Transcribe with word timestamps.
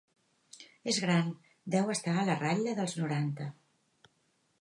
És 0.93 0.99
gran: 1.03 1.27
deu 1.75 1.91
estar 1.97 2.15
a 2.21 2.23
la 2.31 2.39
ratlla 2.39 2.73
dels 2.81 2.97
noranta. 3.01 3.47